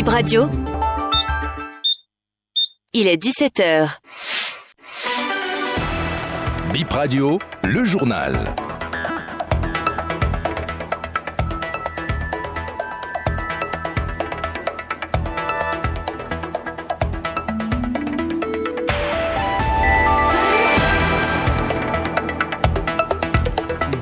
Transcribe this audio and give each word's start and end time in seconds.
Bip 0.00 0.08
Radio. 0.08 0.48
Il 2.94 3.06
est 3.06 3.22
17h. 3.22 3.98
Bip 6.72 6.90
Radio, 6.90 7.38
le 7.64 7.84
journal. 7.84 8.32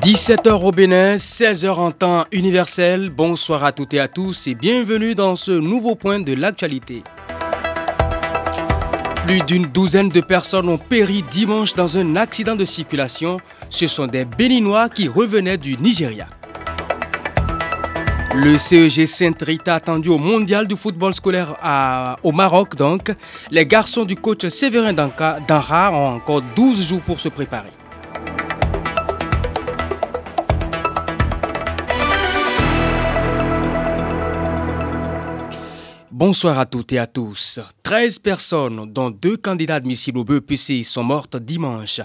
17h 0.02 0.64
au 0.64 0.70
Bénin, 0.70 1.16
16h 1.16 1.70
en 1.70 1.90
temps 1.90 2.24
universel. 2.30 3.10
Bonsoir 3.10 3.64
à 3.64 3.72
toutes 3.72 3.94
et 3.94 4.00
à 4.00 4.06
tous 4.06 4.46
et 4.46 4.54
bienvenue 4.54 5.16
dans 5.16 5.34
ce 5.34 5.50
nouveau 5.50 5.96
point 5.96 6.20
de 6.20 6.34
l'actualité. 6.34 7.02
Plus 9.26 9.40
d'une 9.40 9.66
douzaine 9.66 10.08
de 10.08 10.20
personnes 10.20 10.68
ont 10.68 10.78
péri 10.78 11.24
dimanche 11.32 11.74
dans 11.74 11.98
un 11.98 12.14
accident 12.14 12.54
de 12.54 12.64
circulation. 12.64 13.38
Ce 13.70 13.88
sont 13.88 14.06
des 14.06 14.24
Béninois 14.24 14.88
qui 14.88 15.08
revenaient 15.08 15.58
du 15.58 15.76
Nigeria. 15.76 16.28
Le 18.36 18.56
CEG 18.56 19.06
Saint-Rita 19.06 19.74
attendu 19.74 20.10
au 20.10 20.18
mondial 20.18 20.68
du 20.68 20.76
football 20.76 21.12
scolaire 21.12 21.56
au 22.22 22.30
Maroc 22.30 22.76
donc. 22.76 23.10
Les 23.50 23.66
garçons 23.66 24.04
du 24.04 24.14
coach 24.14 24.46
Séverin 24.46 24.92
Danra 24.92 25.90
ont 25.92 26.14
encore 26.16 26.42
12 26.54 26.86
jours 26.88 27.00
pour 27.00 27.18
se 27.18 27.28
préparer. 27.28 27.70
Bonsoir 36.18 36.58
à 36.58 36.66
toutes 36.66 36.92
et 36.92 36.98
à 36.98 37.06
tous. 37.06 37.60
13 37.84 38.18
personnes, 38.18 38.92
dont 38.92 39.08
deux 39.08 39.36
candidats 39.36 39.76
admissibles 39.76 40.18
au 40.18 40.24
BEPC, 40.24 40.82
sont 40.82 41.04
mortes 41.04 41.36
dimanche. 41.36 42.00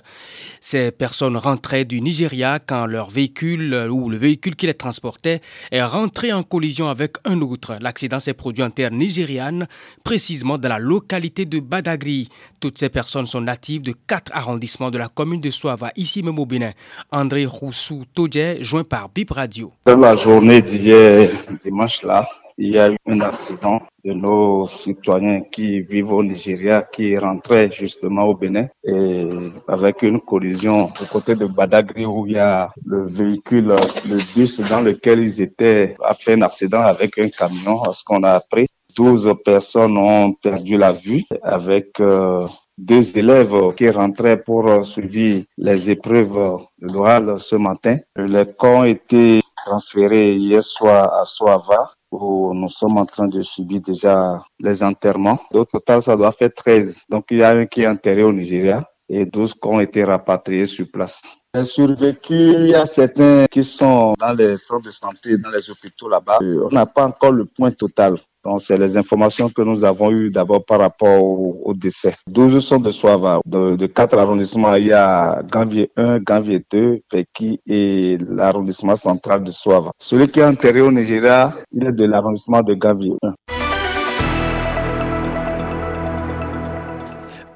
Ces 0.62 0.92
personnes 0.92 1.36
rentraient 1.36 1.84
du 1.84 2.00
Nigeria 2.00 2.60
quand 2.60 2.86
leur 2.86 3.10
véhicule 3.10 3.74
ou 3.90 4.10
le 4.12 4.18
véhicule 4.18 4.56
qui 4.56 4.68
les 4.68 4.76
transportait 4.76 5.42
est 5.72 5.82
rentré 5.82 6.32
en 6.32 6.44
collision 6.44 6.90
avec 6.90 7.16
un 7.26 7.42
autre. 7.42 7.76
L'accident 7.82 8.20
s'est 8.20 8.36
produit 8.36 8.64
en 8.64 8.70
terre 8.70 8.92
nigériane, 8.92 9.68
précisément 10.04 10.60
dans 10.60 10.70
la 10.70 10.78
localité 10.78 11.46
de 11.46 11.60
Badagri. 11.60 12.30
Toutes 12.60 12.78
ces 12.78 12.90
personnes 12.90 13.26
sont 13.26 13.42
natives 13.42 13.82
de 13.82 13.96
quatre 14.06 14.32
arrondissements 14.36 14.92
de 14.92 15.00
la 15.00 15.08
commune 15.08 15.42
de 15.42 15.50
Soava, 15.50 15.90
ici 15.96 16.22
même 16.22 16.38
au 16.38 16.46
Bénin. 16.46 16.74
André 17.12 17.48
Roussou 17.48 18.04
Todje, 18.14 18.62
joint 18.62 18.84
par 18.84 19.10
Bip 19.10 19.32
Radio. 19.32 19.72
Dans 19.88 19.98
la 19.98 20.16
journée 20.16 20.62
d'hier, 20.62 21.32
dimanche 21.64 22.04
là, 22.04 22.28
il 22.58 22.74
y 22.74 22.80
a 22.80 22.92
eu 22.92 22.98
un 23.08 23.22
accident 23.22 23.82
de 24.04 24.14
nos 24.14 24.68
citoyens 24.68 25.42
qui 25.52 25.82
vivent 25.82 26.14
au 26.14 26.24
Nigeria, 26.24 26.82
qui 26.82 27.18
rentraient 27.18 27.72
justement 27.72 28.24
au 28.24 28.36
Bénin 28.36 28.68
et 28.84 29.28
avec 29.68 30.02
une 30.02 30.20
collision 30.22 30.90
du 31.00 31.08
côté 31.08 31.36
de 31.36 31.46
Badagry 31.46 32.06
où 32.06 32.28
il 32.28 32.34
y 32.34 32.38
a 32.40 32.72
le 32.86 33.06
véhicule, 33.08 33.76
le 34.10 34.36
bus 34.36 34.60
dans 34.62 34.82
lequel 34.82 35.20
ils 35.20 35.42
étaient 35.42 35.96
a 36.04 36.14
fait 36.14 36.34
un 36.34 36.42
accident 36.42 36.82
avec 36.82 37.18
un 37.18 37.30
camion. 37.30 37.82
Ce 37.92 38.04
qu'on 38.04 38.24
a 38.24 38.32
appris, 38.34 38.68
12 38.96 39.34
personnes 39.44 39.98
ont 39.98 40.34
perdu 40.34 40.78
la 40.78 40.92
vue 40.92 41.24
avec 41.42 42.00
euh, 42.00 42.48
deux 42.78 43.18
élèves 43.18 43.74
qui 43.76 43.90
rentraient 43.90 44.42
pour 44.42 44.86
suivre 44.86 45.46
les 45.58 45.90
épreuves 45.90 46.60
de 46.82 46.94
l'oral 46.94 47.40
ce 47.40 47.56
matin. 47.56 47.98
Les 48.16 48.46
corps 48.58 48.80
ont 48.80 48.84
été 48.84 49.42
transférés 49.66 50.36
hier 50.36 50.62
soir 50.62 51.14
à 51.14 51.26
Soava 51.26 51.94
nous 52.20 52.70
sommes 52.70 52.98
en 52.98 53.06
train 53.06 53.28
de 53.28 53.42
subir 53.42 53.82
déjà 53.82 54.44
les 54.60 54.84
enterrements. 54.84 55.40
Au 55.54 55.66
total, 55.66 56.02
ça 56.02 56.16
doit 56.16 56.32
faire 56.32 56.54
13. 56.54 57.06
Donc, 57.10 57.26
il 57.32 57.38
y 57.40 57.44
a 57.44 57.50
un 57.50 57.66
qui 57.66 57.82
est 57.82 57.88
enterré 57.88 58.24
au 58.24 58.34
Nigeria 58.34 58.84
et 59.10 59.26
12 59.26 59.54
qui 59.56 59.68
ont 59.68 59.80
été 59.80 60.04
rapatriés 60.04 60.66
sur 60.66 60.86
place. 60.92 61.22
Les 61.56 61.66
survécus, 61.66 62.56
il 62.58 62.68
y 62.70 62.74
a 62.74 62.84
certains 62.88 63.46
qui 63.52 63.64
sont 63.64 64.16
dans 64.20 64.34
les 64.34 64.58
centres 64.58 64.86
de 64.86 64.90
santé, 64.90 65.38
dans 65.38 65.52
les 65.52 65.70
hôpitaux 65.70 66.10
là-bas. 66.10 66.40
On 66.42 66.74
n'a 66.74 66.88
pas 66.88 67.06
encore 67.06 67.32
le 67.32 67.46
point 67.46 67.70
total. 67.70 68.18
Donc, 68.44 68.62
c'est 68.62 68.76
les 68.76 68.98
informations 68.98 69.50
que 69.50 69.62
nous 69.62 69.86
avons 69.86 70.10
eues 70.12 70.32
d'abord 70.32 70.66
par 70.66 70.80
rapport 70.80 71.24
au, 71.24 71.74
décès. 71.76 72.16
12 72.28 72.58
sont 72.58 72.80
de 72.80 72.90
Soava. 72.90 73.40
De, 73.46 73.76
de 73.76 73.86
quatre 73.86 74.18
arrondissements, 74.18 74.74
il 74.76 74.88
y 74.88 74.94
a 74.94 75.44
Gambier 75.44 75.92
1, 75.96 76.20
Gambier 76.22 76.66
2, 76.72 77.02
Feki 77.12 77.62
et 77.68 78.18
l'arrondissement 78.28 78.96
central 78.96 79.44
de 79.44 79.52
Soava. 79.52 79.92
Celui 80.00 80.30
qui 80.30 80.40
est 80.40 80.46
enterré 80.46 80.82
au 80.82 80.92
Nigeria, 80.92 81.54
il 81.72 81.86
est 81.86 81.94
de 81.94 82.06
l'arrondissement 82.06 82.64
de 82.64 82.74
Gambier 82.74 83.14
1. 83.22 83.53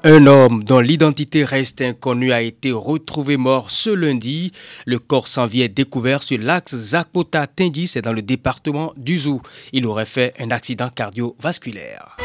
Un 0.04 0.28
homme 0.28 0.62
dont 0.62 0.78
l'identité 0.78 1.42
reste 1.42 1.80
inconnue 1.80 2.32
a 2.32 2.40
été 2.40 2.70
retrouvé 2.70 3.36
mort 3.36 3.70
ce 3.70 3.90
lundi. 3.90 4.52
Le 4.86 5.00
corps 5.00 5.26
sans 5.26 5.46
vie 5.46 5.62
est 5.62 5.68
découvert 5.68 6.22
sur 6.22 6.38
l'axe 6.38 6.76
Zapota-Tindis, 6.76 7.88
c'est 7.88 8.02
dans 8.02 8.12
le 8.12 8.22
département 8.22 8.92
du 8.96 9.18
Zou. 9.18 9.42
Il 9.72 9.86
aurait 9.86 10.04
fait 10.04 10.34
un 10.38 10.52
accident 10.52 10.88
cardiovasculaire. 10.88 12.17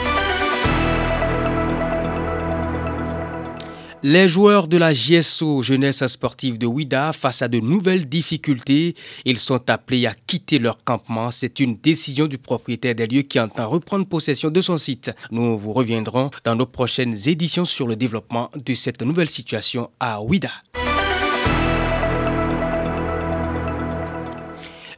Les 4.05 4.27
joueurs 4.27 4.67
de 4.67 4.75
la 4.75 4.91
GSO 4.91 5.61
Jeunesse 5.61 6.05
Sportive 6.07 6.57
de 6.57 6.65
Ouida 6.65 7.13
face 7.13 7.41
à 7.41 7.47
de 7.47 7.61
nouvelles 7.61 8.05
difficultés. 8.05 8.95
Ils 9.23 9.39
sont 9.39 9.69
appelés 9.69 10.07
à 10.07 10.13
quitter 10.27 10.59
leur 10.59 10.83
campement. 10.83 11.31
C'est 11.31 11.61
une 11.61 11.77
décision 11.77 12.27
du 12.27 12.37
propriétaire 12.37 12.95
des 12.95 13.07
lieux 13.07 13.21
qui 13.21 13.39
entend 13.39 13.69
reprendre 13.69 14.05
possession 14.05 14.49
de 14.49 14.59
son 14.59 14.77
site. 14.77 15.11
Nous 15.31 15.57
vous 15.57 15.71
reviendrons 15.71 16.31
dans 16.43 16.55
nos 16.55 16.65
prochaines 16.65 17.15
éditions 17.29 17.63
sur 17.63 17.87
le 17.87 17.95
développement 17.95 18.51
de 18.53 18.75
cette 18.75 19.01
nouvelle 19.01 19.29
situation 19.29 19.89
à 20.01 20.21
Ouida. 20.21 20.51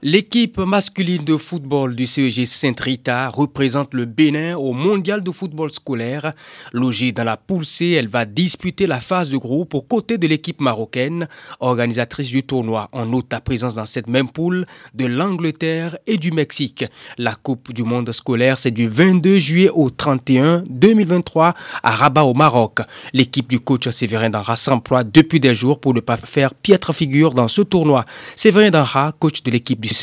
L'équipe 0.07 0.59
masculine 0.59 1.25
de 1.25 1.35
football 1.35 1.95
du 1.95 2.05
CEG 2.05 2.45
Saint-Rita 2.45 3.27
représente 3.29 3.95
le 3.95 4.05
Bénin 4.05 4.55
au 4.55 4.71
mondial 4.71 5.23
de 5.23 5.31
football 5.31 5.71
scolaire. 5.71 6.33
Logée 6.73 7.11
dans 7.11 7.23
la 7.23 7.38
poule 7.38 7.66
C, 7.66 7.89
elle 7.93 8.07
va 8.07 8.25
disputer 8.25 8.85
la 8.85 8.99
phase 8.99 9.31
de 9.31 9.38
groupe 9.38 9.73
aux 9.73 9.81
côtés 9.81 10.19
de 10.19 10.27
l'équipe 10.27 10.61
marocaine, 10.61 11.27
organisatrice 11.59 12.29
du 12.29 12.44
tournoi. 12.44 12.88
On 12.94 13.07
note 13.07 13.25
la 13.31 13.41
présence 13.41 13.73
dans 13.73 13.88
cette 13.88 14.07
même 14.07 14.29
poule 14.29 14.67
de 14.94 15.07
l'Angleterre 15.07 15.97
et 16.05 16.17
du 16.17 16.29
Mexique. 16.31 16.85
La 17.17 17.33
Coupe 17.33 17.73
du 17.73 17.81
monde 17.81 18.11
scolaire, 18.11 18.59
c'est 18.59 18.69
du 18.69 18.88
22 18.88 19.39
juillet 19.39 19.71
au 19.73 19.89
31 19.89 20.65
2023 20.69 21.55
à 21.81 21.91
Rabat 21.95 22.25
au 22.25 22.35
Maroc. 22.35 22.81
L'équipe 23.11 23.49
du 23.49 23.59
coach 23.59 23.89
Séverin 23.89 24.29
Danra 24.29 24.55
s'emploie 24.55 25.03
depuis 25.03 25.39
des 25.39 25.55
jours 25.55 25.79
pour 25.79 25.95
ne 25.95 25.99
pas 25.99 26.17
faire 26.17 26.53
piètre 26.53 26.94
figure 26.94 27.33
dans 27.33 27.47
ce 27.47 27.63
tournoi. 27.63 28.05
Séverin 28.35 28.69
Danra, 28.69 29.11
coach 29.17 29.41
de 29.41 29.49
l'équipe 29.49 29.81
du 29.81 29.94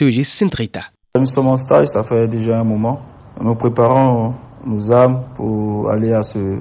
Nous 1.19 1.27
sommes 1.27 1.49
en 1.49 1.57
stage, 1.59 1.89
ça 1.89 2.03
fait 2.03 2.27
déjà 2.27 2.59
un 2.59 2.65
moment. 2.65 3.01
Nous 3.41 3.55
préparons 3.55 4.33
nos 4.65 4.91
âmes 4.91 5.25
pour 5.35 5.91
aller 5.91 6.13
à 6.13 6.23
ce, 6.23 6.61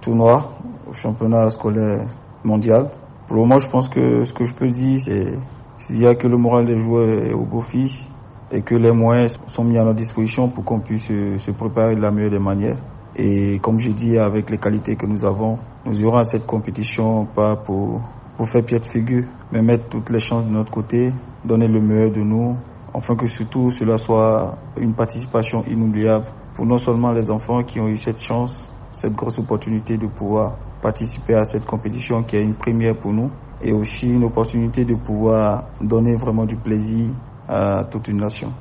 tournoi, 0.00 0.52
au 0.88 0.92
championnat 0.92 1.48
scolaire 1.50 2.06
mondial. 2.42 2.90
Pour 3.26 3.36
le 3.36 3.42
moment, 3.42 3.58
je 3.58 3.68
pense 3.68 3.88
que 3.88 4.24
ce 4.24 4.34
que 4.34 4.44
je 4.44 4.54
peux 4.54 4.68
dire, 4.68 5.00
c'est 5.00 5.38
y 5.94 6.06
a 6.06 6.14
que 6.14 6.26
le 6.26 6.36
moral 6.36 6.66
des 6.66 6.78
joueurs 6.78 7.08
est 7.08 7.32
au 7.32 7.44
beau 7.44 7.60
fils 7.60 8.08
et 8.50 8.62
que 8.62 8.74
les 8.74 8.92
moyens 8.92 9.34
sont 9.46 9.64
mis 9.64 9.78
à 9.78 9.84
notre 9.84 9.96
disposition 9.96 10.48
pour 10.48 10.64
qu'on 10.64 10.80
puisse 10.80 11.06
se, 11.06 11.50
préparer 11.52 11.94
de 11.94 12.00
la 12.00 12.10
meilleure 12.10 12.30
des 12.30 12.38
manières. 12.38 12.78
Et 13.16 13.58
comme 13.60 13.78
j'ai 13.78 13.92
dit, 13.92 14.18
avec 14.18 14.50
les 14.50 14.58
qualités 14.58 14.96
que 14.96 15.06
nous 15.06 15.24
avons, 15.24 15.58
nous 15.84 16.02
irons 16.02 16.16
à 16.16 16.24
cette 16.24 16.46
compétition 16.46 17.26
pas 17.26 17.56
pour, 17.56 18.02
pour 18.36 18.48
faire 18.48 18.64
piètre 18.64 18.88
figure, 18.88 19.24
mais 19.52 19.62
mettre 19.62 19.88
toutes 19.88 20.10
les 20.10 20.20
chances 20.20 20.44
de 20.44 20.50
notre 20.50 20.70
côté 20.70 21.12
donner 21.44 21.68
le 21.68 21.80
meilleur 21.80 22.10
de 22.10 22.20
nous, 22.20 22.56
afin 22.94 23.14
que 23.14 23.26
surtout 23.26 23.70
cela 23.70 23.98
soit 23.98 24.58
une 24.78 24.94
participation 24.94 25.62
inoubliable 25.64 26.26
pour 26.54 26.66
non 26.66 26.78
seulement 26.78 27.12
les 27.12 27.30
enfants 27.30 27.62
qui 27.62 27.80
ont 27.80 27.88
eu 27.88 27.96
cette 27.96 28.22
chance, 28.22 28.72
cette 28.92 29.14
grosse 29.14 29.38
opportunité 29.38 29.96
de 29.96 30.06
pouvoir 30.06 30.56
participer 30.82 31.34
à 31.34 31.44
cette 31.44 31.66
compétition 31.66 32.22
qui 32.22 32.36
est 32.36 32.42
une 32.42 32.54
première 32.54 32.96
pour 32.98 33.12
nous, 33.12 33.30
et 33.62 33.72
aussi 33.72 34.08
une 34.12 34.24
opportunité 34.24 34.84
de 34.84 34.94
pouvoir 34.94 35.64
donner 35.80 36.16
vraiment 36.16 36.44
du 36.44 36.56
plaisir 36.56 37.10
à 37.48 37.84
toute 37.84 38.08
une 38.08 38.18
nation. 38.18 38.52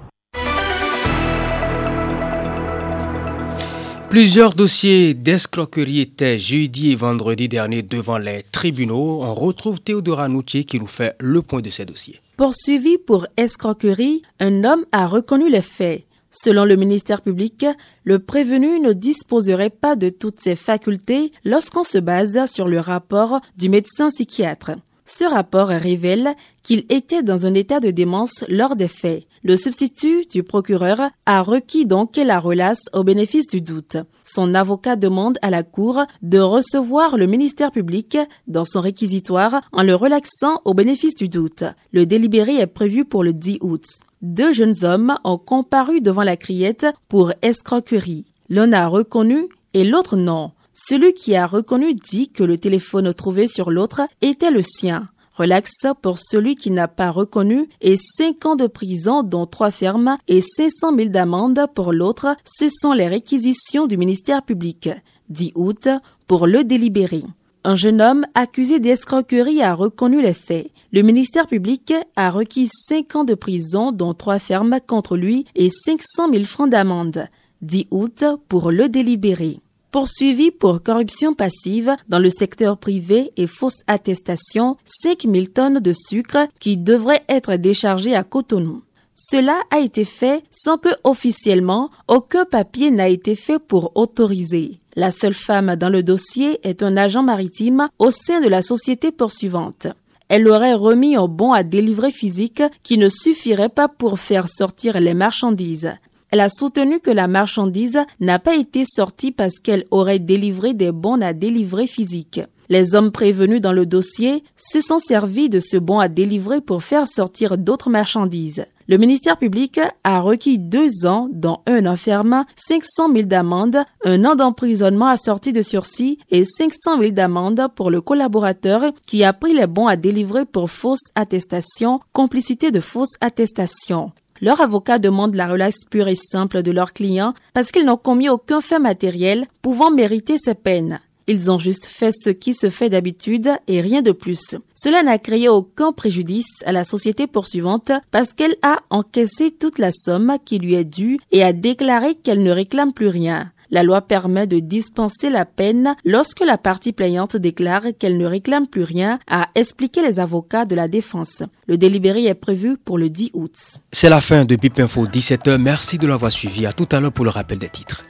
Plusieurs 4.15 4.53
dossiers 4.53 5.13
d'escroquerie 5.13 5.99
étaient 5.99 6.39
jeudi 6.39 6.93
et 6.93 6.95
vendredi 6.95 7.49
dernier 7.49 7.81
devant 7.81 8.17
les 8.17 8.43
tribunaux. 8.49 9.21
On 9.21 9.33
retrouve 9.33 9.81
Théodora 9.81 10.29
Nucci 10.29 10.63
qui 10.63 10.79
nous 10.79 10.87
fait 10.87 11.17
le 11.19 11.41
point 11.41 11.59
de 11.59 11.69
ces 11.69 11.83
dossiers. 11.83 12.21
Poursuivi 12.37 12.97
pour 12.97 13.27
escroquerie, 13.35 14.21
un 14.39 14.63
homme 14.63 14.85
a 14.93 15.05
reconnu 15.05 15.49
les 15.49 15.61
faits. 15.61 16.05
Selon 16.31 16.63
le 16.63 16.77
ministère 16.77 17.23
public, 17.23 17.65
le 18.05 18.19
prévenu 18.19 18.79
ne 18.79 18.93
disposerait 18.93 19.69
pas 19.69 19.97
de 19.97 20.07
toutes 20.07 20.39
ses 20.39 20.55
facultés 20.55 21.33
lorsqu'on 21.43 21.83
se 21.83 21.97
base 21.97 22.39
sur 22.49 22.69
le 22.69 22.79
rapport 22.79 23.41
du 23.57 23.67
médecin 23.67 24.07
psychiatre. 24.07 24.71
Ce 25.05 25.23
rapport 25.23 25.67
révèle 25.67 26.35
qu'il 26.63 26.85
était 26.89 27.21
dans 27.21 27.45
un 27.45 27.53
état 27.53 27.79
de 27.79 27.91
démence 27.91 28.43
lors 28.49 28.75
des 28.75 28.87
faits. 28.87 29.25
Le 29.43 29.55
substitut 29.55 30.25
du 30.31 30.41
procureur 30.41 31.11
a 31.27 31.43
requis 31.43 31.85
donc 31.85 32.17
la 32.17 32.39
relace 32.39 32.81
au 32.93 33.03
bénéfice 33.03 33.45
du 33.45 33.61
doute. 33.61 33.97
Son 34.23 34.55
avocat 34.55 34.95
demande 34.95 35.37
à 35.43 35.51
la 35.51 35.61
Cour 35.61 36.01
de 36.23 36.39
recevoir 36.39 37.17
le 37.17 37.27
ministère 37.27 37.71
public 37.71 38.17
dans 38.47 38.65
son 38.65 38.81
réquisitoire 38.81 39.61
en 39.71 39.83
le 39.83 39.93
relaxant 39.93 40.61
au 40.65 40.73
bénéfice 40.73 41.13
du 41.13 41.29
doute. 41.29 41.63
Le 41.91 42.07
délibéré 42.07 42.55
est 42.55 42.65
prévu 42.65 43.05
pour 43.05 43.23
le 43.23 43.33
10 43.33 43.59
août. 43.61 43.83
Deux 44.23 44.51
jeunes 44.51 44.83
hommes 44.83 45.19
ont 45.23 45.37
comparu 45.37 46.01
devant 46.01 46.23
la 46.23 46.37
criette 46.37 46.87
pour 47.07 47.31
escroquerie. 47.43 48.25
L'un 48.49 48.73
a 48.73 48.87
reconnu 48.87 49.47
et 49.75 49.83
l'autre 49.83 50.17
non. 50.17 50.53
Celui 50.77 51.13
qui 51.13 51.37
a 51.37 51.45
reconnu 51.45 51.93
dit 51.93 52.27
que 52.27 52.43
le 52.43 52.57
téléphone 52.57 53.13
trouvé 53.13 53.47
sur 53.47 53.71
l'autre 53.71 54.01
était 54.21 54.51
le 54.51 54.61
sien. 54.61 55.07
Relax 55.31 55.71
pour 56.01 56.19
celui 56.19 56.57
qui 56.57 56.69
n'a 56.69 56.89
pas 56.89 57.11
reconnu 57.11 57.69
et 57.79 57.95
5 57.95 58.45
ans 58.45 58.55
de 58.57 58.67
prison 58.67 59.23
dont 59.23 59.45
3 59.45 59.71
fermes 59.71 60.17
et 60.27 60.41
500 60.41 60.97
000 60.97 61.09
d'amende 61.09 61.65
pour 61.73 61.93
l'autre, 61.93 62.35
ce 62.43 62.67
sont 62.67 62.91
les 62.91 63.07
réquisitions 63.07 63.87
du 63.87 63.95
ministère 63.95 64.43
public. 64.43 64.89
10 65.29 65.53
août 65.55 65.87
pour 66.27 66.45
le 66.45 66.65
délibéré. 66.65 67.23
Un 67.63 67.75
jeune 67.75 68.01
homme 68.01 68.25
accusé 68.35 68.81
d'escroquerie 68.81 69.63
a 69.63 69.73
reconnu 69.73 70.21
les 70.21 70.33
faits. 70.33 70.71
Le 70.91 71.03
ministère 71.03 71.47
public 71.47 71.93
a 72.17 72.29
requis 72.29 72.67
5 72.69 73.15
ans 73.15 73.23
de 73.23 73.33
prison 73.33 73.93
dont 73.93 74.13
3 74.13 74.39
fermes 74.39 74.79
contre 74.85 75.15
lui 75.15 75.45
et 75.55 75.69
500 75.69 76.33
000 76.33 76.43
francs 76.43 76.69
d'amende. 76.69 77.29
10 77.61 77.87
août 77.91 78.25
pour 78.49 78.71
le 78.71 78.89
délibéré 78.89 79.61
poursuivi 79.95 80.51
pour 80.51 80.83
corruption 80.83 81.33
passive 81.33 81.95
dans 82.09 82.19
le 82.19 82.29
secteur 82.29 82.77
privé 82.77 83.31
et 83.37 83.47
fausse 83.47 83.77
attestation 83.87 84.75
5000 84.83 85.51
tonnes 85.51 85.79
de 85.79 85.93
sucre 85.93 86.49
qui 86.59 86.75
devraient 86.75 87.23
être 87.29 87.55
déchargées 87.55 88.13
à 88.13 88.25
Cotonou. 88.25 88.83
Cela 89.15 89.61
a 89.71 89.79
été 89.79 90.03
fait 90.03 90.43
sans 90.51 90.77
que 90.77 90.89
officiellement 91.05 91.91
aucun 92.09 92.43
papier 92.43 92.91
n'a 92.91 93.07
été 93.07 93.35
fait 93.35 93.57
pour 93.57 93.93
autoriser. 93.95 94.81
La 94.97 95.11
seule 95.11 95.33
femme 95.33 95.77
dans 95.77 95.87
le 95.87 96.03
dossier 96.03 96.59
est 96.67 96.83
un 96.83 96.97
agent 96.97 97.23
maritime 97.23 97.87
au 97.97 98.11
sein 98.11 98.41
de 98.41 98.49
la 98.49 98.61
société 98.61 99.13
poursuivante. 99.13 99.87
Elle 100.27 100.49
aurait 100.49 100.73
remis 100.73 101.15
un 101.15 101.29
bon 101.29 101.53
à 101.53 101.63
délivrer 101.63 102.11
physique 102.11 102.63
qui 102.83 102.97
ne 102.97 103.07
suffirait 103.07 103.69
pas 103.69 103.87
pour 103.87 104.19
faire 104.19 104.49
sortir 104.49 104.99
les 104.99 105.13
marchandises. 105.13 105.93
Elle 106.31 106.41
a 106.41 106.49
soutenu 106.49 106.99
que 106.99 107.11
la 107.11 107.27
marchandise 107.27 107.99
n'a 108.19 108.39
pas 108.39 108.55
été 108.55 108.83
sortie 108.85 109.31
parce 109.31 109.59
qu'elle 109.59 109.85
aurait 109.91 110.19
délivré 110.19 110.73
des 110.73 110.91
bons 110.91 111.21
à 111.21 111.33
délivrer 111.33 111.87
physiques. 111.87 112.41
Les 112.67 112.95
hommes 112.95 113.11
prévenus 113.11 113.61
dans 113.61 113.73
le 113.73 113.85
dossier 113.85 114.43
se 114.57 114.81
sont 114.81 114.97
servis 114.97 115.49
de 115.49 115.59
ce 115.59 115.77
bon 115.77 115.99
à 115.99 116.07
délivrer 116.07 116.61
pour 116.61 116.83
faire 116.83 117.07
sortir 117.07 117.57
d'autres 117.57 117.91
marchandises. 117.91 118.65
Le 118.87 118.97
ministère 118.97 119.37
public 119.37 119.79
a 120.03 120.19
requis 120.19 120.59
deux 120.59 121.07
ans, 121.07 121.27
dont 121.31 121.59
un 121.65 121.85
enfermement, 121.87 122.45
500 122.55 123.13
000 123.13 123.23
d'amende, 123.23 123.77
un 124.03 124.25
an 124.25 124.35
d'emprisonnement 124.35 125.07
assorti 125.07 125.51
de 125.53 125.61
sursis 125.61 126.19
et 126.29 126.45
500 126.45 126.99
000 126.99 127.11
d'amende 127.11 127.67
pour 127.75 127.89
le 127.89 128.01
collaborateur 128.01 128.93
qui 129.07 129.23
a 129.23 129.33
pris 129.33 129.53
les 129.53 129.67
bons 129.67 129.87
à 129.87 129.95
délivrer 129.95 130.45
pour 130.45 130.69
fausse 130.69 131.09
attestation, 131.15 131.99
complicité 132.13 132.69
de 132.69 132.79
fausse 132.79 133.13
attestation. 133.21 134.11
Leur 134.41 134.59
avocat 134.59 134.99
demande 134.99 135.35
la 135.35 135.47
relâche 135.47 135.85
pure 135.89 136.07
et 136.07 136.15
simple 136.15 136.61
de 136.61 136.71
leurs 136.71 136.93
clients 136.93 137.33
parce 137.53 137.71
qu'ils 137.71 137.85
n'ont 137.85 137.97
commis 137.97 138.29
aucun 138.29 138.61
fait 138.61 138.79
matériel 138.79 139.47
pouvant 139.61 139.91
mériter 139.91 140.37
ces 140.37 140.55
peines. 140.55 140.99
Ils 141.27 141.49
ont 141.49 141.57
juste 141.57 141.85
fait 141.85 142.11
ce 142.11 142.29
qui 142.29 142.53
se 142.53 142.69
fait 142.69 142.89
d'habitude 142.89 143.49
et 143.67 143.81
rien 143.81 144.03
de 144.03 144.11
plus. 144.11 144.55
Cela 144.75 145.01
n'a 145.01 145.17
créé 145.17 145.49
aucun 145.49 145.91
préjudice 145.91 146.61
à 146.65 146.71
la 146.71 146.83
société 146.83 147.25
poursuivante 147.25 147.91
parce 148.11 148.33
qu'elle 148.33 148.57
a 148.61 148.81
encaissé 148.91 149.49
toute 149.49 149.79
la 149.79 149.91
somme 149.91 150.37
qui 150.45 150.59
lui 150.59 150.75
est 150.75 150.83
due 150.83 151.19
et 151.31 151.43
a 151.43 151.51
déclaré 151.51 152.13
qu'elle 152.13 152.43
ne 152.43 152.51
réclame 152.51 152.93
plus 152.93 153.07
rien. 153.07 153.51
La 153.71 153.83
loi 153.83 154.01
permet 154.01 154.47
de 154.47 154.59
dispenser 154.59 155.29
la 155.29 155.45
peine 155.45 155.95
lorsque 156.03 156.41
la 156.41 156.57
partie 156.57 156.93
plaignante 156.93 157.37
déclare 157.37 157.83
qu'elle 157.99 158.17
ne 158.17 158.25
réclame 158.25 158.67
plus 158.67 158.83
rien, 158.83 159.19
a 159.27 159.49
expliqué 159.55 160.01
les 160.01 160.19
avocats 160.19 160.65
de 160.65 160.75
la 160.75 160.87
défense. 160.87 161.43
Le 161.67 161.77
délibéré 161.77 162.25
est 162.25 162.33
prévu 162.33 162.77
pour 162.77 162.97
le 162.97 163.09
10 163.09 163.31
août. 163.33 163.55
C'est 163.91 164.09
la 164.09 164.21
fin 164.21 164.45
de 164.45 164.55
BIP 164.55 164.79
Info 164.79 165.05
17h. 165.05 165.57
Merci 165.57 165.97
de 165.97 166.07
l'avoir 166.07 166.31
suivi. 166.31 166.65
À 166.65 166.73
tout 166.73 166.87
à 166.91 166.99
l'heure 166.99 167.11
pour 167.11 167.25
le 167.25 167.31
rappel 167.31 167.57
des 167.57 167.69
titres. 167.69 168.03